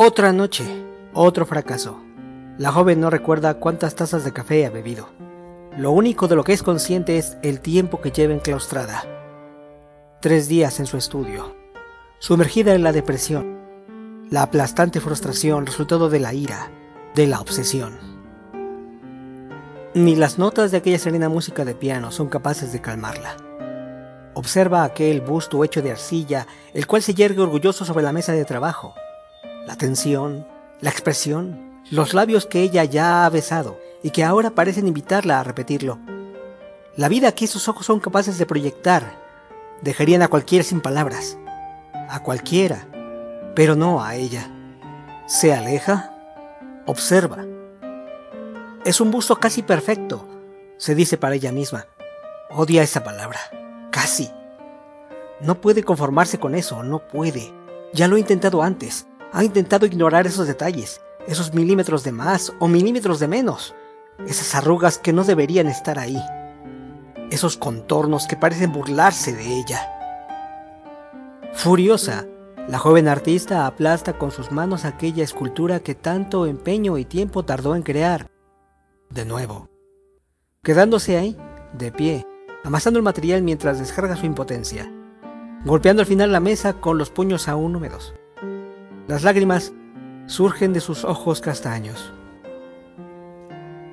Otra 0.00 0.32
noche, 0.32 0.64
otro 1.12 1.44
fracaso. 1.44 1.98
La 2.56 2.70
joven 2.70 3.00
no 3.00 3.10
recuerda 3.10 3.54
cuántas 3.54 3.96
tazas 3.96 4.24
de 4.24 4.32
café 4.32 4.64
ha 4.64 4.70
bebido. 4.70 5.08
Lo 5.76 5.90
único 5.90 6.28
de 6.28 6.36
lo 6.36 6.44
que 6.44 6.52
es 6.52 6.62
consciente 6.62 7.18
es 7.18 7.36
el 7.42 7.58
tiempo 7.58 8.00
que 8.00 8.12
lleva 8.12 8.32
enclaustrada. 8.32 9.02
Tres 10.20 10.46
días 10.46 10.78
en 10.78 10.86
su 10.86 10.98
estudio, 10.98 11.52
sumergida 12.20 12.76
en 12.76 12.84
la 12.84 12.92
depresión, 12.92 13.58
la 14.30 14.42
aplastante 14.42 15.00
frustración 15.00 15.66
resultado 15.66 16.08
de 16.08 16.20
la 16.20 16.32
ira, 16.32 16.70
de 17.16 17.26
la 17.26 17.40
obsesión. 17.40 17.98
Ni 19.94 20.14
las 20.14 20.38
notas 20.38 20.70
de 20.70 20.76
aquella 20.76 21.00
serena 21.00 21.28
música 21.28 21.64
de 21.64 21.74
piano 21.74 22.12
son 22.12 22.28
capaces 22.28 22.72
de 22.72 22.80
calmarla. 22.80 23.36
Observa 24.34 24.84
aquel 24.84 25.22
busto 25.22 25.64
hecho 25.64 25.82
de 25.82 25.90
arcilla, 25.90 26.46
el 26.72 26.86
cual 26.86 27.02
se 27.02 27.14
yergue 27.14 27.40
orgulloso 27.40 27.84
sobre 27.84 28.04
la 28.04 28.12
mesa 28.12 28.32
de 28.32 28.44
trabajo. 28.44 28.94
La 29.68 29.76
tensión, 29.76 30.46
la 30.80 30.88
expresión, 30.88 31.82
los 31.90 32.14
labios 32.14 32.46
que 32.46 32.62
ella 32.62 32.84
ya 32.84 33.26
ha 33.26 33.28
besado 33.28 33.78
y 34.02 34.12
que 34.12 34.24
ahora 34.24 34.52
parecen 34.52 34.88
invitarla 34.88 35.38
a 35.40 35.44
repetirlo. 35.44 35.98
La 36.96 37.10
vida 37.10 37.32
que 37.32 37.44
esos 37.44 37.68
ojos 37.68 37.84
son 37.84 38.00
capaces 38.00 38.38
de 38.38 38.46
proyectar 38.46 39.12
dejarían 39.82 40.22
a 40.22 40.28
cualquiera 40.28 40.64
sin 40.64 40.80
palabras. 40.80 41.36
A 42.08 42.22
cualquiera, 42.22 42.88
pero 43.54 43.76
no 43.76 44.02
a 44.02 44.14
ella. 44.14 44.50
Se 45.26 45.52
aleja, 45.52 46.14
observa. 46.86 47.44
Es 48.86 49.02
un 49.02 49.10
busto 49.10 49.36
casi 49.36 49.62
perfecto, 49.62 50.26
se 50.78 50.94
dice 50.94 51.18
para 51.18 51.34
ella 51.34 51.52
misma. 51.52 51.84
Odia 52.48 52.82
esa 52.82 53.04
palabra. 53.04 53.38
Casi. 53.90 54.30
No 55.42 55.60
puede 55.60 55.84
conformarse 55.84 56.38
con 56.38 56.54
eso, 56.54 56.82
no 56.82 57.06
puede. 57.06 57.52
Ya 57.92 58.08
lo 58.08 58.16
he 58.16 58.20
intentado 58.20 58.62
antes. 58.62 59.07
Ha 59.32 59.44
intentado 59.44 59.86
ignorar 59.86 60.26
esos 60.26 60.46
detalles, 60.46 61.00
esos 61.26 61.52
milímetros 61.52 62.02
de 62.04 62.12
más 62.12 62.52
o 62.58 62.68
milímetros 62.68 63.20
de 63.20 63.28
menos, 63.28 63.74
esas 64.26 64.54
arrugas 64.54 64.98
que 64.98 65.12
no 65.12 65.24
deberían 65.24 65.68
estar 65.68 65.98
ahí, 65.98 66.20
esos 67.30 67.56
contornos 67.56 68.26
que 68.26 68.36
parecen 68.36 68.72
burlarse 68.72 69.34
de 69.34 69.58
ella. 69.58 69.80
Furiosa, 71.52 72.26
la 72.68 72.78
joven 72.78 73.08
artista 73.08 73.66
aplasta 73.66 74.14
con 74.14 74.30
sus 74.30 74.52
manos 74.52 74.84
aquella 74.84 75.24
escultura 75.24 75.80
que 75.80 75.94
tanto 75.94 76.46
empeño 76.46 76.98
y 76.98 77.04
tiempo 77.04 77.44
tardó 77.44 77.74
en 77.74 77.82
crear. 77.82 78.26
De 79.10 79.24
nuevo, 79.24 79.68
quedándose 80.62 81.16
ahí, 81.16 81.36
de 81.72 81.92
pie, 81.92 82.26
amasando 82.64 82.98
el 82.98 83.04
material 83.04 83.42
mientras 83.42 83.78
descarga 83.78 84.16
su 84.16 84.26
impotencia, 84.26 84.92
golpeando 85.64 86.02
al 86.02 86.06
final 86.06 86.32
la 86.32 86.40
mesa 86.40 86.74
con 86.74 86.98
los 86.98 87.10
puños 87.10 87.48
aún 87.48 87.76
húmedos. 87.76 88.14
Las 89.08 89.24
lágrimas 89.24 89.72
surgen 90.26 90.72
de 90.72 90.80
sus 90.80 91.04
ojos 91.04 91.40
castaños. 91.40 92.12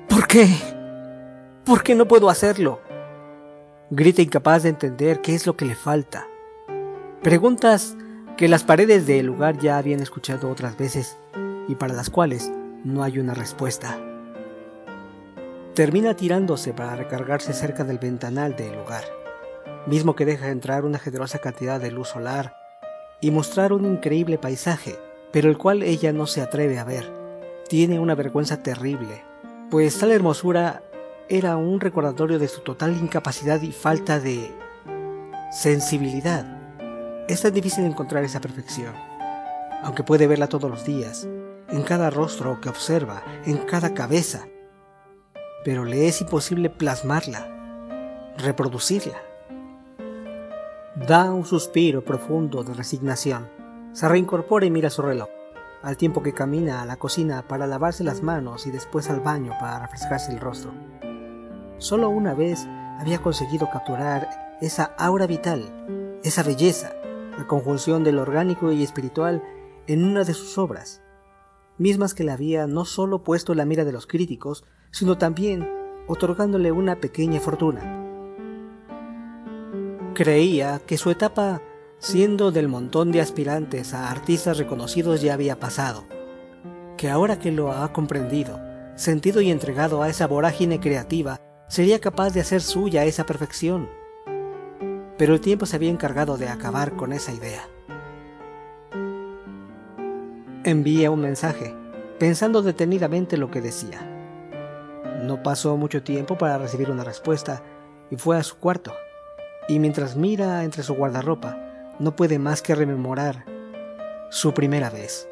¿Por 0.08 0.28
qué? 0.28 0.46
¿Por 1.64 1.82
qué 1.82 1.94
no 1.94 2.06
puedo 2.06 2.30
hacerlo? 2.30 2.80
Grita 3.90 4.22
incapaz 4.22 4.62
de 4.62 4.68
entender 4.68 5.20
qué 5.22 5.34
es 5.34 5.46
lo 5.46 5.56
que 5.56 5.64
le 5.64 5.74
falta. 5.74 6.26
Preguntas 7.22 7.96
que 8.36 8.46
las 8.46 8.62
paredes 8.62 9.06
del 9.06 9.26
lugar 9.26 9.58
ya 9.58 9.78
habían 9.78 10.00
escuchado 10.00 10.50
otras 10.50 10.76
veces 10.76 11.16
y 11.66 11.74
para 11.74 11.94
las 11.94 12.10
cuales 12.10 12.52
no 12.84 13.02
hay 13.02 13.18
una 13.18 13.34
respuesta 13.34 13.98
termina 15.76 16.16
tirándose 16.16 16.72
para 16.72 16.96
recargarse 16.96 17.52
cerca 17.52 17.84
del 17.84 17.98
ventanal 17.98 18.56
del 18.56 18.74
lugar, 18.74 19.04
mismo 19.86 20.16
que 20.16 20.24
deja 20.24 20.48
entrar 20.48 20.86
una 20.86 20.98
generosa 20.98 21.38
cantidad 21.38 21.78
de 21.78 21.90
luz 21.90 22.08
solar 22.08 22.65
y 23.20 23.30
mostrar 23.30 23.72
un 23.72 23.84
increíble 23.84 24.38
paisaje, 24.38 24.96
pero 25.32 25.48
el 25.48 25.58
cual 25.58 25.82
ella 25.82 26.12
no 26.12 26.26
se 26.26 26.42
atreve 26.42 26.78
a 26.78 26.84
ver. 26.84 27.10
Tiene 27.68 27.98
una 27.98 28.14
vergüenza 28.14 28.62
terrible, 28.62 29.24
pues 29.70 29.98
tal 29.98 30.12
hermosura 30.12 30.82
era 31.28 31.56
un 31.56 31.80
recordatorio 31.80 32.38
de 32.38 32.48
su 32.48 32.60
total 32.60 32.96
incapacidad 32.96 33.60
y 33.62 33.72
falta 33.72 34.20
de 34.20 34.54
sensibilidad. 35.50 36.46
Es 37.28 37.42
tan 37.42 37.52
difícil 37.52 37.84
encontrar 37.84 38.22
esa 38.22 38.40
perfección, 38.40 38.94
aunque 39.82 40.04
puede 40.04 40.26
verla 40.26 40.48
todos 40.48 40.70
los 40.70 40.84
días, 40.84 41.26
en 41.68 41.82
cada 41.82 42.10
rostro 42.10 42.60
que 42.60 42.68
observa, 42.68 43.24
en 43.44 43.58
cada 43.58 43.92
cabeza, 43.94 44.46
pero 45.64 45.84
le 45.84 46.06
es 46.06 46.20
imposible 46.20 46.70
plasmarla, 46.70 47.48
reproducirla. 48.38 49.25
Da 51.04 51.30
un 51.30 51.44
suspiro 51.44 52.02
profundo 52.02 52.64
de 52.64 52.72
resignación. 52.72 53.50
Se 53.92 54.08
reincorpora 54.08 54.64
y 54.64 54.70
mira 54.70 54.88
su 54.88 55.02
reloj, 55.02 55.28
al 55.82 55.98
tiempo 55.98 56.22
que 56.22 56.32
camina 56.32 56.80
a 56.80 56.86
la 56.86 56.96
cocina 56.96 57.46
para 57.46 57.66
lavarse 57.66 58.02
las 58.02 58.22
manos 58.22 58.66
y 58.66 58.70
después 58.70 59.10
al 59.10 59.20
baño 59.20 59.52
para 59.60 59.78
refrescarse 59.80 60.32
el 60.32 60.40
rostro. 60.40 60.72
Solo 61.76 62.08
una 62.08 62.32
vez 62.32 62.66
había 62.98 63.18
conseguido 63.18 63.68
capturar 63.70 64.56
esa 64.62 64.94
aura 64.96 65.26
vital, 65.26 66.18
esa 66.24 66.42
belleza, 66.42 66.94
la 67.36 67.46
conjunción 67.46 68.02
del 68.02 68.18
orgánico 68.18 68.72
y 68.72 68.82
espiritual 68.82 69.42
en 69.86 70.02
una 70.02 70.24
de 70.24 70.32
sus 70.32 70.56
obras, 70.56 71.02
mismas 71.76 72.14
que 72.14 72.24
le 72.24 72.32
había 72.32 72.66
no 72.66 72.86
solo 72.86 73.22
puesto 73.22 73.54
la 73.54 73.66
mira 73.66 73.84
de 73.84 73.92
los 73.92 74.06
críticos, 74.06 74.64
sino 74.92 75.18
también 75.18 75.68
otorgándole 76.06 76.72
una 76.72 76.96
pequeña 76.96 77.38
fortuna. 77.38 78.05
Creía 80.16 80.80
que 80.86 80.96
su 80.96 81.10
etapa 81.10 81.60
siendo 81.98 82.50
del 82.50 82.68
montón 82.68 83.12
de 83.12 83.20
aspirantes 83.20 83.92
a 83.92 84.10
artistas 84.10 84.56
reconocidos 84.56 85.20
ya 85.20 85.34
había 85.34 85.60
pasado, 85.60 86.06
que 86.96 87.10
ahora 87.10 87.38
que 87.38 87.52
lo 87.52 87.70
ha 87.70 87.92
comprendido, 87.92 88.58
sentido 88.94 89.42
y 89.42 89.50
entregado 89.50 90.02
a 90.02 90.08
esa 90.08 90.26
vorágine 90.26 90.80
creativa, 90.80 91.38
sería 91.68 92.00
capaz 92.00 92.32
de 92.32 92.40
hacer 92.40 92.62
suya 92.62 93.04
esa 93.04 93.26
perfección. 93.26 93.90
Pero 95.18 95.34
el 95.34 95.42
tiempo 95.42 95.66
se 95.66 95.76
había 95.76 95.90
encargado 95.90 96.38
de 96.38 96.48
acabar 96.48 96.96
con 96.96 97.12
esa 97.12 97.34
idea. 97.34 97.68
Envía 100.64 101.10
un 101.10 101.20
mensaje, 101.20 101.74
pensando 102.18 102.62
detenidamente 102.62 103.36
lo 103.36 103.50
que 103.50 103.60
decía. 103.60 104.00
No 105.24 105.42
pasó 105.42 105.76
mucho 105.76 106.02
tiempo 106.02 106.38
para 106.38 106.56
recibir 106.56 106.90
una 106.90 107.04
respuesta 107.04 107.62
y 108.10 108.16
fue 108.16 108.38
a 108.38 108.42
su 108.42 108.56
cuarto. 108.56 108.94
Y 109.68 109.78
mientras 109.78 110.16
mira 110.16 110.64
entre 110.64 110.82
su 110.82 110.94
guardarropa, 110.94 111.56
no 111.98 112.14
puede 112.14 112.38
más 112.38 112.62
que 112.62 112.74
rememorar 112.74 113.44
su 114.30 114.54
primera 114.54 114.90
vez. 114.90 115.28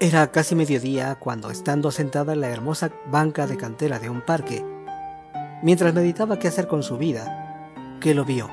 Era 0.00 0.32
casi 0.32 0.56
mediodía 0.56 1.14
cuando, 1.14 1.50
estando 1.50 1.92
sentada 1.92 2.32
en 2.32 2.40
la 2.40 2.48
hermosa 2.48 2.90
banca 3.06 3.46
de 3.46 3.56
cantera 3.56 4.00
de 4.00 4.10
un 4.10 4.20
parque, 4.20 4.64
mientras 5.62 5.94
meditaba 5.94 6.38
qué 6.38 6.48
hacer 6.48 6.66
con 6.66 6.82
su 6.82 6.98
vida, 6.98 7.70
que 8.00 8.14
lo 8.14 8.24
vio, 8.24 8.48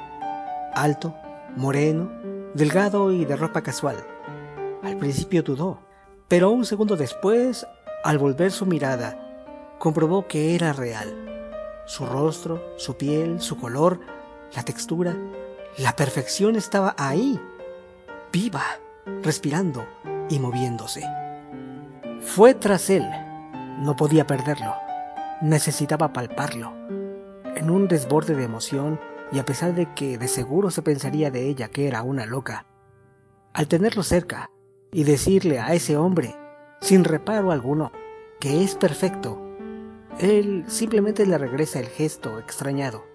alto, 0.75 1.15
moreno, 1.55 2.11
delgado 2.53 3.11
y 3.11 3.25
de 3.25 3.35
ropa 3.35 3.61
casual. 3.61 3.97
Al 4.83 4.97
principio 4.97 5.41
dudó, 5.41 5.79
pero 6.27 6.51
un 6.51 6.65
segundo 6.65 6.95
después 6.95 7.65
al 8.03 8.17
volver 8.17 8.51
su 8.51 8.65
mirada, 8.65 9.17
comprobó 9.79 10.27
que 10.27 10.55
era 10.55 10.73
real. 10.73 11.28
Su 11.89 12.05
rostro, 12.05 12.61
su 12.77 12.97
piel, 12.97 13.41
su 13.41 13.57
color, 13.57 13.99
la 14.55 14.61
textura, 14.61 15.17
la 15.79 15.95
perfección 15.95 16.55
estaba 16.55 16.93
ahí, 16.99 17.41
viva, 18.31 18.63
respirando 19.23 19.87
y 20.29 20.37
moviéndose. 20.37 21.03
Fue 22.21 22.53
tras 22.53 22.91
él. 22.91 23.09
No 23.79 23.95
podía 23.95 24.27
perderlo. 24.27 24.75
Necesitaba 25.41 26.13
palparlo. 26.13 26.71
En 27.55 27.71
un 27.71 27.87
desborde 27.87 28.35
de 28.35 28.43
emoción, 28.43 28.99
y 29.31 29.39
a 29.39 29.45
pesar 29.45 29.73
de 29.73 29.91
que 29.95 30.19
de 30.19 30.27
seguro 30.27 30.69
se 30.69 30.83
pensaría 30.83 31.31
de 31.31 31.49
ella 31.49 31.69
que 31.69 31.87
era 31.87 32.03
una 32.03 32.27
loca, 32.27 32.67
al 33.51 33.67
tenerlo 33.67 34.03
cerca 34.03 34.51
y 34.91 35.05
decirle 35.05 35.59
a 35.59 35.73
ese 35.73 35.97
hombre 35.97 36.35
sin 36.81 37.03
reparo 37.03 37.51
alguno, 37.51 37.91
que 38.39 38.63
es 38.63 38.75
perfecto, 38.75 39.48
él 40.19 40.65
simplemente 40.67 41.25
le 41.25 41.37
regresa 41.37 41.79
el 41.79 41.87
gesto 41.87 42.39
extrañado. 42.39 43.05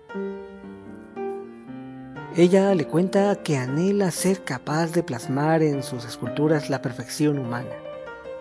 Ella 2.34 2.74
le 2.74 2.86
cuenta 2.86 3.36
que 3.36 3.56
anhela 3.56 4.10
ser 4.10 4.42
capaz 4.42 4.92
de 4.92 5.02
plasmar 5.02 5.62
en 5.62 5.82
sus 5.82 6.04
esculturas 6.04 6.70
la 6.70 6.82
perfección 6.82 7.38
humana, 7.38 7.76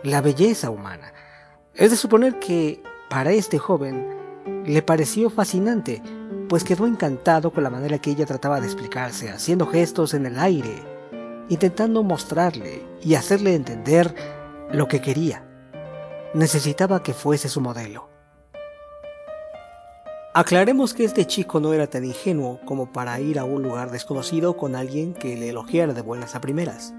la 0.04 0.21
belleza 0.21 0.69
humana. 0.69 1.13
Es 1.75 1.92
de 1.92 1.98
suponer 1.98 2.39
que 2.39 2.81
para 3.10 3.33
este 3.33 3.60
joven 3.60 4.07
le 4.65 4.81
pareció 4.81 5.30
fascinante, 5.30 6.01
pues 6.48 6.63
quedó 6.63 6.88
encantado 6.88 7.51
con 7.51 7.63
la 7.63 7.69
manera 7.69 8.00
que 8.00 8.12
ella 8.12 8.25
trataba 8.25 8.62
de 8.62 8.68
explicarse, 8.68 9.30
haciendo 9.30 9.68
gestos 9.68 10.13
en 10.13 10.25
el 10.25 10.39
aire, 10.39 10.81
intentando 11.50 12.01
mostrarle 12.01 12.81
y 13.04 13.15
hacerle 13.15 13.56
entender 13.56 14.15
lo 14.71 14.88
que 14.88 15.01
quería. 15.01 15.45
Necesitaba 16.33 17.04
que 17.04 17.13
fuese 17.13 17.50
su 17.50 17.62
modelo. 17.62 18.12
Aclaremos 20.35 20.95
que 20.95 21.03
este 21.03 21.27
chico 21.27 21.59
no 21.59 21.74
era 21.74 21.85
tan 21.85 22.06
ingenuo 22.06 22.59
como 22.65 22.91
para 22.91 23.19
ir 23.19 23.38
a 23.38 23.44
un 23.44 23.62
lugar 23.62 23.91
desconocido 23.91 24.57
con 24.57 24.75
alguien 24.75 25.13
que 25.13 25.38
le 25.38 25.50
elogiara 25.50 25.94
de 25.94 26.01
buenas 26.01 26.33
a 26.33 26.41
primeras. 26.41 26.91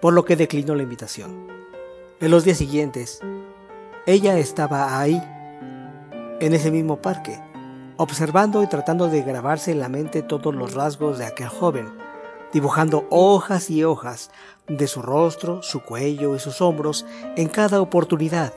por 0.00 0.12
lo 0.12 0.24
que 0.24 0.34
declinó 0.34 0.74
la 0.74 0.82
invitación. 0.82 1.46
En 2.18 2.32
los 2.32 2.42
días 2.42 2.58
siguientes, 2.58 3.20
ella 4.04 4.36
estaba 4.36 4.98
ahí, 4.98 5.22
en 6.40 6.52
ese 6.52 6.72
mismo 6.72 7.00
parque, 7.00 7.40
observando 7.98 8.64
y 8.64 8.66
tratando 8.66 9.06
de 9.06 9.22
grabarse 9.22 9.70
en 9.70 9.78
la 9.78 9.88
mente 9.88 10.22
todos 10.22 10.52
los 10.52 10.74
rasgos 10.74 11.18
de 11.18 11.26
aquel 11.26 11.46
joven, 11.46 11.88
dibujando 12.52 13.06
hojas 13.10 13.70
y 13.70 13.84
hojas 13.84 14.32
de 14.66 14.88
su 14.88 15.02
rostro, 15.02 15.62
su 15.62 15.84
cuello 15.84 16.34
y 16.34 16.40
sus 16.40 16.60
hombros 16.60 17.06
en 17.36 17.46
cada 17.46 17.80
oportunidad. 17.80 18.52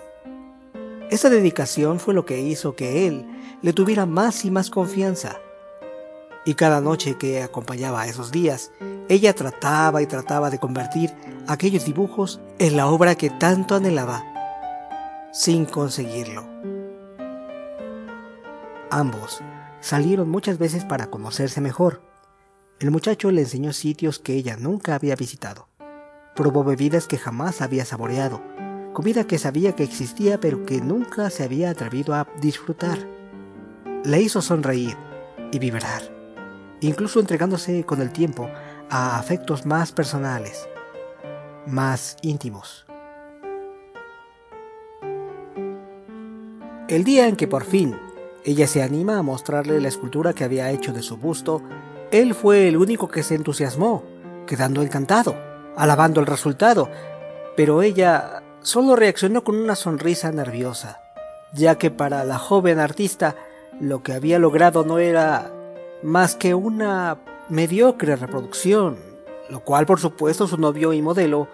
Esa 1.12 1.30
dedicación 1.30 2.00
fue 2.00 2.13
lo 2.13 2.25
que 2.25 2.40
hizo 2.42 2.75
que 2.75 3.07
él 3.07 3.25
le 3.62 3.74
tuviera 3.74 4.06
más 4.06 4.44
y 4.44 4.52
más 4.52 4.72
confianza. 4.72 5.38
Y 6.46 6.56
cada 6.56 6.81
noche 6.81 7.18
que 7.18 7.44
acompañaba 7.44 8.02
a 8.02 8.07
esos 8.07 8.31
días, 8.31 8.72
ella 9.07 9.34
trataba 9.34 10.02
y 10.02 10.07
trataba 10.07 10.50
de 10.50 10.60
convertir 10.60 11.12
aquellos 11.48 11.86
dibujos 11.86 12.40
en 12.57 12.75
la 12.75 12.88
obra 12.88 13.16
que 13.16 13.30
tanto 13.30 13.75
anhelaba, 13.75 14.24
sin 15.31 15.66
conseguirlo. 15.66 16.44
Ambos 18.90 19.42
salieron 19.80 20.30
muchas 20.30 20.57
veces 20.57 20.86
para 20.86 21.12
conocerse 21.12 21.62
mejor. 21.62 22.02
El 22.80 22.90
muchacho 22.90 23.30
le 23.30 23.42
enseñó 23.42 23.74
sitios 23.74 24.19
que 24.19 24.34
ella 24.34 24.57
nunca 24.57 24.96
había 24.96 25.16
visitado. 25.16 25.68
Probó 26.36 26.63
bebidas 26.63 27.07
que 27.07 27.18
jamás 27.18 27.62
había 27.62 27.86
saboreado, 27.86 28.42
comida 28.95 29.27
que 29.27 29.38
sabía 29.38 29.75
que 29.75 29.83
existía 29.83 30.39
pero 30.39 30.65
que 30.65 30.81
nunca 30.81 31.30
se 31.30 31.44
había 31.44 31.69
atrevido 31.69 32.15
a 32.15 32.27
disfrutar. 32.42 32.97
Le 34.03 34.21
hizo 34.21 34.42
sonreír 34.42 34.95
y 35.51 35.59
vibrar, 35.59 36.01
incluso 36.80 37.19
entregándose 37.19 37.83
con 37.83 38.01
el 38.01 38.12
tiempo 38.12 38.50
a 38.89 39.19
afectos 39.19 39.65
más 39.65 39.92
personales, 39.92 40.68
más 41.68 42.15
íntimos. 42.21 42.88
El 46.88 47.03
día 47.03 47.27
en 47.27 47.36
que 47.36 47.47
por 47.47 47.65
fin 47.65 47.97
ella 48.45 48.65
se 48.65 48.81
anima 48.81 49.18
a 49.18 49.24
mostrarle 49.24 49.81
la 49.81 49.89
escultura 49.89 50.33
que 50.33 50.45
había 50.45 50.71
hecho 50.71 50.94
de 50.94 51.01
su 51.01 51.18
busto, 51.18 51.62
él 52.12 52.33
fue 52.33 52.69
el 52.69 52.77
único 52.77 53.09
que 53.09 53.24
se 53.24 53.36
entusiasmó, 53.36 54.03
quedando 54.47 54.83
encantado, 54.83 55.36
alabando 55.75 56.21
el 56.21 56.27
resultado, 56.27 56.89
pero 57.57 57.81
ella 57.81 58.44
solo 58.66 58.96
reaccionó 58.96 59.44
con 59.44 59.58
una 59.58 59.76
sonrisa 59.76 60.32
nerviosa, 60.32 61.00
ya 61.54 61.78
que 61.78 61.92
para 61.92 62.26
la 62.26 62.40
joven 62.40 62.80
artista 62.80 63.36
lo 63.80 64.02
que 64.02 64.14
había 64.14 64.40
logrado 64.40 64.84
no 64.84 64.98
era 64.98 65.52
más 66.02 66.36
que 66.36 66.56
una 66.56 67.20
mediocre 67.48 68.16
reproducción, 68.16 68.98
lo 69.50 69.60
cual 69.60 69.86
por 69.86 70.00
supuesto 70.00 70.48
su 70.48 70.58
novio 70.58 70.94
y 70.94 71.02
modelo, 71.04 71.48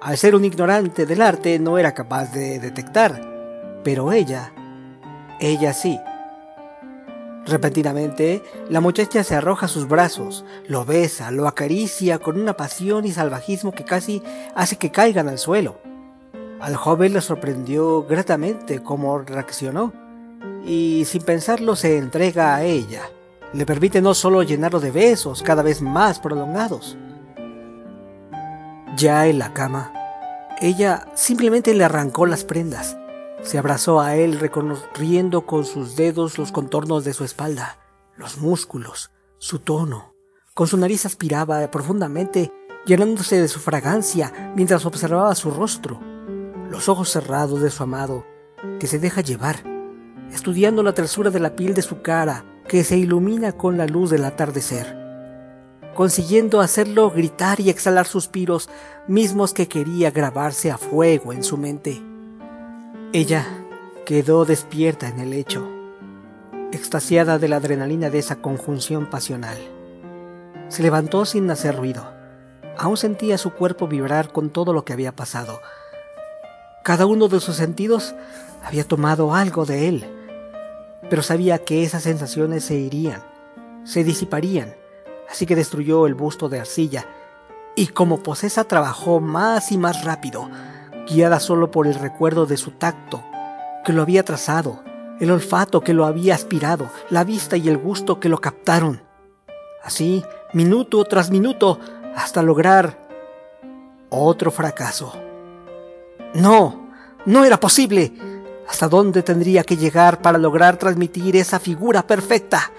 al 0.00 0.18
ser 0.18 0.34
un 0.34 0.44
ignorante 0.44 1.06
del 1.06 1.22
arte, 1.22 1.58
no 1.60 1.78
era 1.78 1.94
capaz 1.94 2.32
de 2.32 2.58
detectar. 2.58 3.80
Pero 3.84 4.12
ella, 4.12 4.52
ella 5.38 5.72
sí, 5.72 6.00
Repentinamente, 7.46 8.42
la 8.68 8.80
muchacha 8.80 9.22
se 9.22 9.36
arroja 9.36 9.66
a 9.66 9.68
sus 9.68 9.86
brazos, 9.86 10.44
lo 10.66 10.84
besa, 10.84 11.30
lo 11.30 11.46
acaricia 11.46 12.18
con 12.18 12.40
una 12.40 12.54
pasión 12.56 13.04
y 13.04 13.12
salvajismo 13.12 13.70
que 13.70 13.84
casi 13.84 14.20
hace 14.56 14.78
que 14.78 14.90
caigan 14.90 15.28
al 15.28 15.38
suelo. 15.38 15.85
Al 16.66 16.74
joven 16.74 17.12
le 17.12 17.20
sorprendió 17.20 18.02
gratamente 18.02 18.82
cómo 18.82 19.18
reaccionó, 19.18 19.92
y 20.64 21.04
sin 21.04 21.22
pensarlo 21.22 21.76
se 21.76 21.96
entrega 21.96 22.56
a 22.56 22.64
ella. 22.64 23.02
Le 23.52 23.64
permite 23.64 24.02
no 24.02 24.14
solo 24.14 24.42
llenarlo 24.42 24.80
de 24.80 24.90
besos 24.90 25.44
cada 25.44 25.62
vez 25.62 25.80
más 25.80 26.18
prolongados. 26.18 26.98
Ya 28.96 29.28
en 29.28 29.38
la 29.38 29.52
cama, 29.52 29.92
ella 30.60 31.06
simplemente 31.14 31.72
le 31.72 31.84
arrancó 31.84 32.26
las 32.26 32.42
prendas 32.42 32.96
se 33.42 33.58
abrazó 33.58 34.00
a 34.00 34.16
él 34.16 34.40
reconociendo 34.40 35.46
con 35.46 35.64
sus 35.64 35.94
dedos 35.94 36.36
los 36.36 36.50
contornos 36.50 37.04
de 37.04 37.12
su 37.12 37.22
espalda, 37.22 37.78
los 38.16 38.38
músculos, 38.38 39.12
su 39.38 39.60
tono. 39.60 40.16
Con 40.52 40.66
su 40.66 40.76
nariz 40.76 41.06
aspiraba 41.06 41.70
profundamente, 41.70 42.52
llenándose 42.86 43.40
de 43.40 43.46
su 43.46 43.60
fragancia 43.60 44.52
mientras 44.56 44.84
observaba 44.84 45.32
su 45.36 45.52
rostro, 45.52 46.15
los 46.70 46.88
ojos 46.88 47.10
cerrados 47.10 47.60
de 47.60 47.70
su 47.70 47.82
amado, 47.82 48.24
que 48.78 48.86
se 48.86 48.98
deja 48.98 49.20
llevar, 49.20 49.62
estudiando 50.32 50.82
la 50.82 50.92
tersura 50.92 51.30
de 51.30 51.40
la 51.40 51.56
piel 51.56 51.74
de 51.74 51.82
su 51.82 52.02
cara, 52.02 52.44
que 52.68 52.84
se 52.84 52.96
ilumina 52.96 53.52
con 53.52 53.76
la 53.78 53.86
luz 53.86 54.10
del 54.10 54.24
atardecer, 54.24 54.96
consiguiendo 55.94 56.60
hacerlo 56.60 57.10
gritar 57.10 57.60
y 57.60 57.70
exhalar 57.70 58.06
suspiros 58.06 58.68
mismos 59.06 59.54
que 59.54 59.68
quería 59.68 60.10
grabarse 60.10 60.70
a 60.70 60.78
fuego 60.78 61.32
en 61.32 61.42
su 61.42 61.56
mente. 61.56 62.02
Ella 63.12 63.46
quedó 64.04 64.44
despierta 64.44 65.08
en 65.08 65.20
el 65.20 65.30
lecho, 65.30 65.66
extasiada 66.72 67.38
de 67.38 67.48
la 67.48 67.56
adrenalina 67.56 68.10
de 68.10 68.18
esa 68.18 68.36
conjunción 68.36 69.06
pasional. 69.06 69.56
Se 70.68 70.82
levantó 70.82 71.24
sin 71.24 71.50
hacer 71.50 71.76
ruido. 71.76 72.12
Aún 72.76 72.96
sentía 72.96 73.38
su 73.38 73.52
cuerpo 73.52 73.86
vibrar 73.86 74.32
con 74.32 74.50
todo 74.50 74.72
lo 74.72 74.84
que 74.84 74.92
había 74.92 75.14
pasado. 75.14 75.60
Cada 76.86 77.06
uno 77.06 77.26
de 77.26 77.40
sus 77.40 77.56
sentidos 77.56 78.14
había 78.64 78.84
tomado 78.84 79.34
algo 79.34 79.66
de 79.66 79.88
él, 79.88 80.06
pero 81.10 81.20
sabía 81.20 81.58
que 81.58 81.82
esas 81.82 82.04
sensaciones 82.04 82.62
se 82.62 82.76
irían, 82.76 83.24
se 83.82 84.04
disiparían, 84.04 84.76
así 85.28 85.46
que 85.46 85.56
destruyó 85.56 86.06
el 86.06 86.14
busto 86.14 86.48
de 86.48 86.60
arcilla 86.60 87.04
y 87.74 87.88
como 87.88 88.22
posesa 88.22 88.62
trabajó 88.62 89.18
más 89.18 89.72
y 89.72 89.78
más 89.78 90.04
rápido, 90.04 90.48
guiada 91.08 91.40
solo 91.40 91.72
por 91.72 91.88
el 91.88 91.94
recuerdo 91.96 92.46
de 92.46 92.56
su 92.56 92.70
tacto, 92.70 93.20
que 93.84 93.92
lo 93.92 94.02
había 94.02 94.24
trazado, 94.24 94.84
el 95.18 95.32
olfato 95.32 95.80
que 95.80 95.92
lo 95.92 96.06
había 96.06 96.36
aspirado, 96.36 96.88
la 97.10 97.24
vista 97.24 97.56
y 97.56 97.68
el 97.68 97.78
gusto 97.78 98.20
que 98.20 98.28
lo 98.28 98.40
captaron. 98.40 99.02
Así, 99.82 100.22
minuto 100.52 101.04
tras 101.04 101.32
minuto, 101.32 101.80
hasta 102.14 102.42
lograr 102.44 103.08
otro 104.08 104.52
fracaso. 104.52 105.25
No, 106.34 106.90
no 107.24 107.44
era 107.44 107.58
posible. 107.58 108.12
¿Hasta 108.68 108.88
dónde 108.88 109.22
tendría 109.22 109.62
que 109.62 109.76
llegar 109.76 110.20
para 110.20 110.38
lograr 110.38 110.76
transmitir 110.76 111.36
esa 111.36 111.58
figura 111.58 112.06
perfecta? 112.06 112.72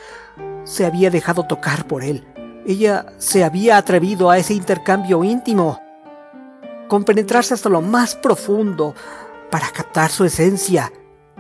Se 0.64 0.86
había 0.86 1.10
dejado 1.10 1.44
tocar 1.44 1.88
por 1.88 2.04
él. 2.04 2.28
Ella 2.66 3.06
se 3.18 3.44
había 3.44 3.78
atrevido 3.78 4.30
a 4.30 4.38
ese 4.38 4.54
intercambio 4.54 5.24
íntimo 5.24 5.80
compenetrarse 6.88 7.54
hasta 7.54 7.70
lo 7.70 7.82
más 7.82 8.16
profundo 8.16 8.96
para 9.52 9.70
captar 9.72 10.10
su 10.10 10.26
esencia. 10.26 10.92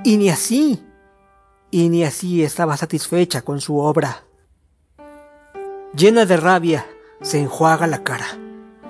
Y 0.03 0.17
ni 0.17 0.29
así, 0.29 0.85
y 1.71 1.89
ni 1.89 2.03
así 2.03 2.43
estaba 2.43 2.77
satisfecha 2.77 3.41
con 3.41 3.61
su 3.61 3.77
obra. 3.79 4.23
Llena 5.93 6.25
de 6.25 6.37
rabia, 6.37 6.85
se 7.21 7.39
enjuaga 7.39 7.87
la 7.87 8.03
cara 8.03 8.27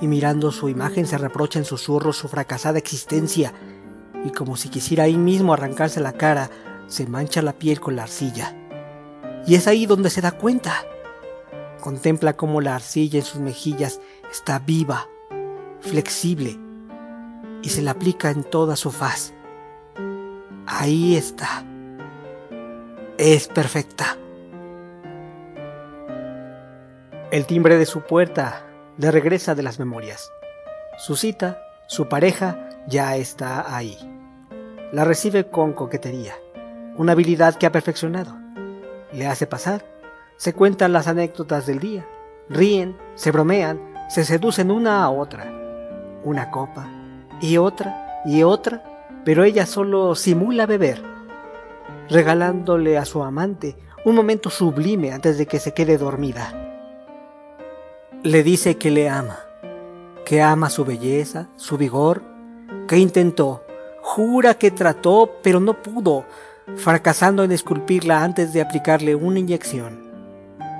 y 0.01 0.07
mirando 0.07 0.51
su 0.51 0.69
imagen 0.69 1.05
se 1.05 1.17
reprocha 1.17 1.59
en 1.59 1.65
susurros 1.65 2.17
su 2.17 2.27
fracasada 2.27 2.77
existencia 2.77 3.53
y 4.23 4.31
como 4.31 4.57
si 4.57 4.69
quisiera 4.69 5.05
ahí 5.05 5.17
mismo 5.17 5.53
arrancarse 5.53 5.99
la 6.01 6.13
cara, 6.13 6.49
se 6.87 7.07
mancha 7.07 7.41
la 7.41 7.53
piel 7.53 7.79
con 7.79 7.95
la 7.95 8.03
arcilla. 8.03 8.55
Y 9.45 9.55
es 9.55 9.67
ahí 9.67 9.85
donde 9.85 10.09
se 10.09 10.21
da 10.21 10.31
cuenta. 10.31 10.85
Contempla 11.81 12.35
cómo 12.35 12.59
la 12.59 12.75
arcilla 12.75 13.19
en 13.19 13.25
sus 13.25 13.39
mejillas 13.39 14.01
está 14.29 14.59
viva, 14.59 15.07
flexible 15.79 16.59
y 17.61 17.69
se 17.69 17.81
la 17.81 17.91
aplica 17.91 18.31
en 18.31 18.43
toda 18.43 18.75
su 18.75 18.91
faz. 18.91 19.33
Ahí 20.65 21.15
está. 21.15 21.63
Es 23.17 23.47
perfecta. 23.47 24.17
El 27.31 27.45
timbre 27.45 27.77
de 27.77 27.85
su 27.85 28.01
puerta 28.01 28.66
le 28.97 29.11
regresa 29.11 29.55
de 29.55 29.63
las 29.63 29.79
memorias. 29.79 30.31
Su 30.97 31.15
cita, 31.15 31.61
su 31.87 32.07
pareja, 32.07 32.69
ya 32.87 33.15
está 33.15 33.75
ahí. 33.75 33.97
La 34.91 35.03
recibe 35.03 35.49
con 35.49 35.73
coquetería, 35.73 36.35
una 36.97 37.11
habilidad 37.11 37.55
que 37.55 37.65
ha 37.65 37.71
perfeccionado. 37.71 38.35
Le 39.11 39.27
hace 39.27 39.47
pasar, 39.47 39.85
se 40.37 40.53
cuentan 40.53 40.93
las 40.93 41.07
anécdotas 41.07 41.65
del 41.65 41.79
día, 41.79 42.07
ríen, 42.49 42.97
se 43.15 43.31
bromean, 43.31 43.79
se 44.09 44.25
seducen 44.25 44.71
una 44.71 45.03
a 45.03 45.09
otra 45.09 45.57
una 46.27 46.51
copa 46.51 46.89
y 47.39 47.57
otra 47.57 48.21
y 48.25 48.43
otra, 48.43 48.83
pero 49.23 49.43
ella 49.43 49.65
solo 49.65 50.13
simula 50.15 50.65
beber, 50.65 51.01
regalándole 52.09 52.97
a 52.97 53.05
su 53.05 53.23
amante 53.23 53.77
un 54.03 54.15
momento 54.15 54.49
sublime 54.49 55.13
antes 55.13 55.37
de 55.37 55.45
que 55.45 55.59
se 55.59 55.73
quede 55.73 55.97
dormida. 55.97 56.66
Le 58.23 58.43
dice 58.43 58.77
que 58.77 58.89
le 58.89 59.09
ama, 59.09 59.39
que 60.25 60.41
ama 60.41 60.71
su 60.71 60.83
belleza, 60.83 61.47
su 61.55 61.77
vigor, 61.77 62.23
que 62.87 62.97
intentó, 62.97 63.63
jura 64.01 64.55
que 64.55 64.71
trató, 64.71 65.37
pero 65.43 65.59
no 65.59 65.81
pudo, 65.81 66.25
fracasando 66.77 67.43
en 67.43 67.51
esculpirla 67.51 68.23
antes 68.23 68.53
de 68.53 68.61
aplicarle 68.61 69.13
una 69.13 69.39
inyección 69.39 70.01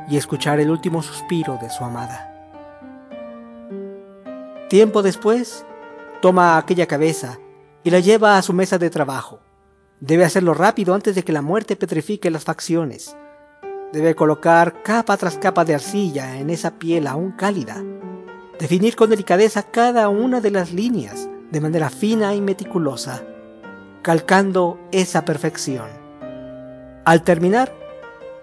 y 0.10 0.17
escuchar 0.17 0.60
el 0.60 0.72
último 0.72 1.03
suspiro 1.03 1.60
de 1.62 1.70
su 1.70 1.84
amada. 1.84 2.34
Tiempo 4.67 5.03
después, 5.03 5.63
toma 6.22 6.58
aquella 6.58 6.88
cabeza 6.88 7.38
y 7.84 7.91
la 7.91 8.00
lleva 8.00 8.38
a 8.38 8.41
su 8.41 8.51
mesa 8.51 8.79
de 8.79 8.89
trabajo. 8.89 9.39
Debe 10.00 10.25
hacerlo 10.25 10.56
rápido 10.56 10.96
antes 10.96 11.13
de 11.15 11.24
que 11.24 11.34
la 11.34 11.44
muerte 11.44 11.75
petrifique 11.75 12.32
las 12.32 12.44
facciones. 12.44 13.15
Debe 13.94 14.15
colocar 14.15 14.82
capa 14.84 15.15
tras 15.15 15.38
capa 15.38 15.63
de 15.63 15.75
arcilla 15.75 16.38
en 16.38 16.50
esa 16.50 16.72
piel 16.72 17.08
aún 17.08 17.32
cálida. 17.32 17.82
Definir 18.60 18.96
con 18.96 19.10
delicadeza 19.10 19.63
cada 19.63 20.10
una 20.10 20.41
de 20.41 20.51
las 20.51 20.74
líneas 20.74 21.29
de 21.51 21.62
manera 21.62 21.89
fina 21.89 22.36
y 22.36 22.41
meticulosa, 22.41 23.24
calcando 24.01 24.77
esa 24.91 25.24
perfección. 25.24 25.88
Al 27.06 27.24
terminar, 27.24 27.74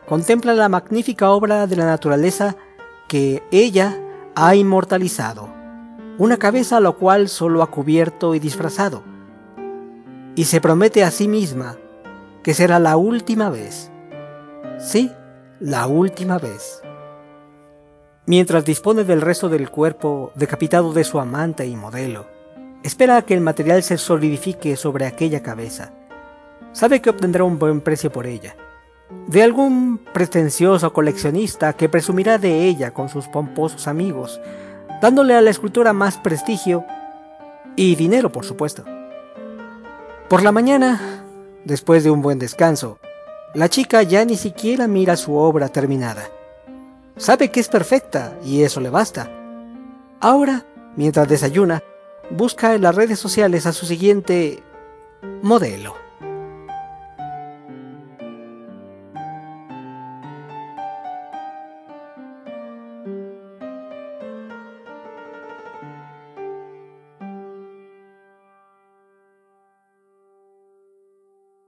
contempla 0.09 0.55
la 0.55 0.71
magnífica 0.71 1.31
obra 1.31 1.67
de 1.67 1.77
la 1.77 1.85
naturaleza 1.85 2.57
que 3.07 3.43
ella 3.51 4.01
ha 4.35 4.55
inmortalizado, 4.55 5.53
una 6.17 6.39
cabeza 6.39 6.79
a 6.79 6.81
la 6.81 6.93
cual 6.93 7.29
solo 7.29 7.63
ha 7.63 7.71
cubierto 7.71 8.35
y 8.35 8.39
disfrazado, 8.39 9.03
y 10.37 10.45
se 10.45 10.63
promete 10.63 11.05
a 11.05 11.11
sí 11.11 11.29
misma 11.29 11.77
que 12.43 12.55
será 12.55 12.79
la 12.79 12.97
última 12.97 13.51
vez. 13.51 13.91
Sí, 14.79 15.13
la 15.61 15.87
última 15.87 16.39
vez. 16.39 16.83
Mientras 18.27 18.65
dispone 18.65 19.05
del 19.05 19.21
resto 19.21 19.49
del 19.49 19.71
cuerpo 19.71 20.33
decapitado 20.35 20.93
de 20.93 21.05
su 21.05 21.21
amante 21.21 21.67
y 21.67 21.77
modelo, 21.77 22.27
espera 22.83 23.19
a 23.19 23.23
que 23.23 23.35
el 23.35 23.41
material 23.41 23.83
se 23.83 23.97
solidifique 23.97 24.77
sobre 24.77 25.07
aquella 25.07 25.43
cabeza. 25.43 25.93
Sabe 26.73 27.01
que 27.01 27.11
obtendrá 27.11 27.45
un 27.45 27.59
buen 27.59 27.81
precio 27.81 28.11
por 28.11 28.27
ella, 28.27 28.57
de 29.29 29.43
algún 29.43 29.99
pretencioso 30.13 30.93
coleccionista 30.93 31.73
que 31.75 31.89
presumirá 31.89 32.39
de 32.39 32.65
ella 32.65 32.93
con 32.93 33.09
sus 33.09 33.29
pomposos 33.29 33.87
amigos, 33.87 34.41
dándole 35.01 35.35
a 35.35 35.41
la 35.41 35.51
escultura 35.51 35.93
más 35.93 36.17
prestigio 36.17 36.85
y 37.77 37.95
dinero, 37.95 38.33
por 38.33 38.45
supuesto. 38.45 38.85
Por 40.29 40.43
la 40.43 40.51
mañana, 40.51 41.23
después 41.65 42.03
de 42.03 42.11
un 42.11 42.23
buen 42.23 42.39
descanso, 42.41 42.99
la 43.55 43.69
chica 43.69 44.03
ya 44.03 44.25
ni 44.25 44.37
siquiera 44.37 44.87
mira 44.89 45.17
su 45.17 45.35
obra 45.37 45.69
terminada. 45.69 46.29
Sabe 47.17 47.51
que 47.51 47.61
es 47.61 47.69
perfecta 47.69 48.37
y 48.45 48.63
eso 48.63 48.81
le 48.81 48.91
basta. 48.91 49.31
Ahora, 50.21 50.67
mientras 50.97 51.29
desayuna, 51.29 51.83
busca 52.31 52.75
en 52.75 52.83
las 52.83 52.95
redes 52.95 53.19
sociales 53.19 53.67
a 53.67 53.73
su 53.73 53.87
siguiente 53.87 54.63
modelo. 55.43 56.04